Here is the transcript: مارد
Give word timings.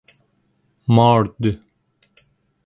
مارد 0.87 1.35